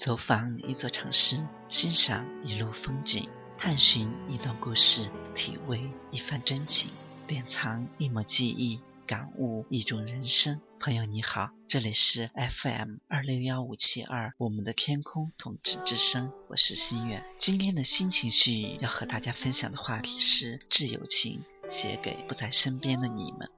[0.00, 1.36] 走访一座城市，
[1.68, 6.88] 欣赏一路风景，探寻一段故事，体味一番真情，
[7.26, 10.62] 典藏一抹记忆，感悟一种人生。
[10.78, 17.22] 朋友你好，这里是 FM 二六幺五七二，我们的天空统治之声，我是心愿。
[17.38, 23.50] 今天的心情绪要和大家分享的话题是《挚友情》，写给不在身边的你们。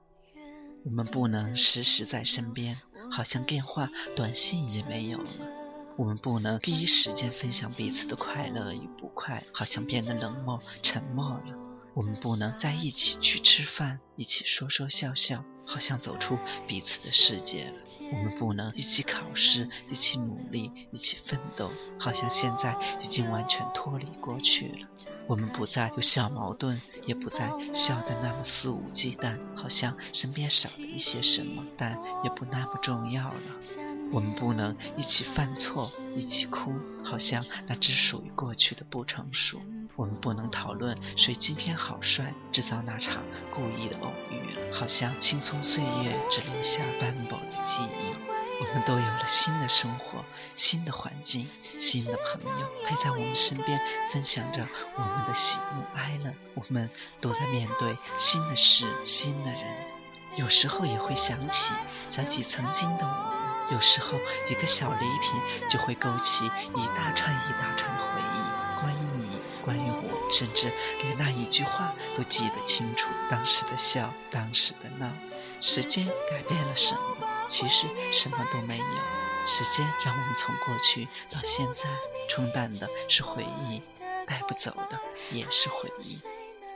[0.83, 5.62] 我们不能时时在身边，好像电话、短信也没有了。
[5.95, 11.59] 我们不能第一时间分享彼此的快乐与不快，好像变得冷漠、沉默了。
[11.93, 16.35] 我们不能在一起去吃饭，一起说说笑笑，好像走出
[16.65, 17.73] 彼此的世界了。
[18.11, 21.69] 我们不能一起考试，一起努力，一起奋斗，
[21.99, 24.87] 好像现在已经完全脱离过去了。
[25.27, 33.92] 我们不再有小矛盾，也不再笑得那么肆无忌惮，好像身边少了一些什么，但也不那么重要了。
[34.13, 36.71] 我们不能一起犯错，一起哭，
[37.03, 39.59] 好像那只属于过去的不成熟。
[39.95, 48.13] 我们不能讨论谁今天好帅，制造那场故意的偶遇，好像青葱岁月只留下斑驳的记忆。
[48.61, 50.23] 我们都有了新的生活、
[50.55, 56.31] 新的环境、新的朋友陪在我们身边，分享着我们的喜怒哀乐。
[56.53, 56.87] 我们
[57.19, 59.63] 都在面对新的事、新的人，
[60.37, 61.73] 有时候也会想起，
[62.11, 63.32] 想起曾经的我。
[63.73, 70.71] 有时候，一个小礼品就会勾起一大串一大串的回忆，关于你，关于我，甚至
[71.01, 73.09] 连那一句话都记得清楚。
[73.27, 75.11] 当时的笑，当时的闹，
[75.59, 77.27] 时间改变了什么？
[77.49, 78.85] 其实什么都没有。
[79.45, 81.89] 时间让我们从过去到现在，
[82.29, 83.81] 冲淡的是回忆，
[84.27, 84.99] 带不走的
[85.31, 86.21] 也是回忆。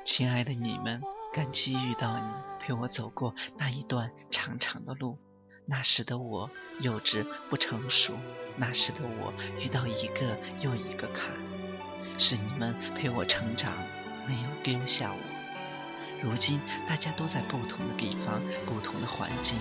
[0.03, 5.19] 亲爱的你们，感激遇到你，陪我走过那一段长长的路。
[5.69, 8.17] 那时的我幼稚不成熟，
[8.55, 11.29] 那时的我遇到一个又一个坎，
[12.17, 13.73] 是你们陪我成长，
[14.25, 15.19] 没有丢下我。
[16.23, 19.59] 如今大家都在不同的地方、不同的环境，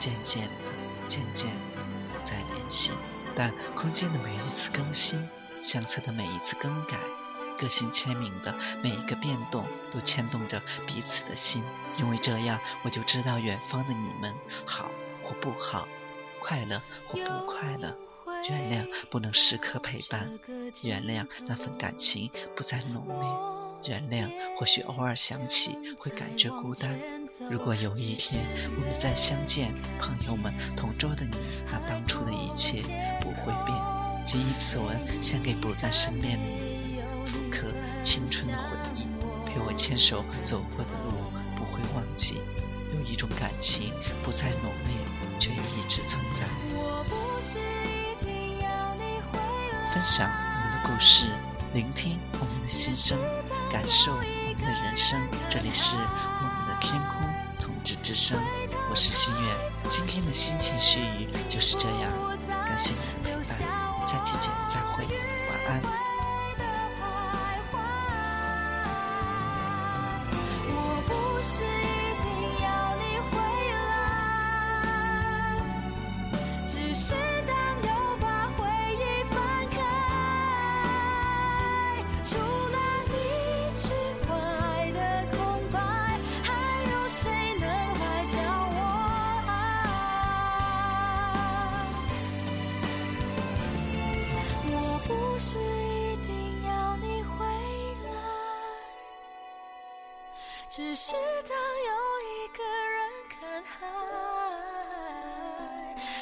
[0.00, 0.72] 渐渐的、
[1.06, 1.78] 渐渐的
[2.12, 2.90] 不再联系。
[3.36, 5.28] 但空间的每一次更新，
[5.62, 6.98] 相册的每一次更改，
[7.56, 11.62] 个性签名的每一个变动，都牵动着彼此的心。
[11.98, 14.34] 因为这样，我就知道远方的你们
[14.64, 14.90] 好。
[15.26, 15.88] 或不好，
[16.40, 17.92] 快乐或不快乐，
[18.48, 20.38] 原谅不能时刻陪伴，
[20.82, 23.04] 原谅那份感情不再浓
[23.82, 26.96] 烈，原谅或许偶尔想起会感觉孤单。
[27.50, 28.44] 如果有一天
[28.76, 32.82] 我们再相见，朋友们，同桌的你，那当初的一切
[33.20, 33.76] 不会变。
[34.24, 37.66] 谨以此文献给不在身边的你，复刻
[38.02, 39.06] 青春的回忆，
[39.44, 41.10] 陪我牵手走过的路
[41.56, 42.40] 不会忘记。
[42.94, 43.92] 有一种感情
[44.24, 45.15] 不再浓烈。
[45.38, 46.46] 却一直存在。
[49.92, 51.30] 分享我们的故事，
[51.72, 53.18] 聆听我们的心声，
[53.70, 55.18] 感受我们的人生。
[55.48, 57.22] 这里是我们的天空
[57.58, 58.38] 同志之声，
[58.90, 59.90] 我是心愿。
[59.90, 62.12] 今天的心情絮语就是这样，
[62.66, 66.05] 感谢你的陪伴，下期见，再会，晚安。
[100.76, 101.12] 只是
[101.48, 101.56] 当
[101.86, 103.72] 又一个人看海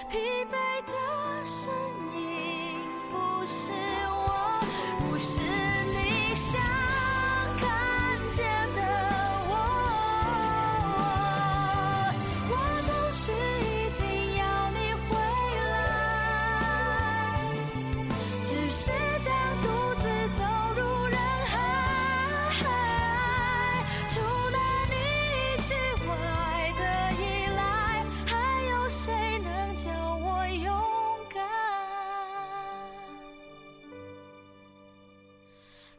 [0.09, 0.55] 疲惫
[0.87, 0.93] 的
[1.45, 1.75] 身
[2.17, 2.23] 影
[3.11, 3.13] 不
[3.45, 3.73] 是
[4.13, 4.15] 我
[5.01, 6.53] 不是你想
[7.59, 7.67] 看
[8.31, 8.81] 见的
[9.51, 9.53] 我
[12.49, 12.55] 我
[12.87, 14.05] 不是一定
[14.37, 14.79] 要你
[15.09, 15.11] 回
[15.67, 15.67] 来
[18.45, 18.83] 只是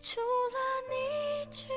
[0.07, 1.73] 除了你之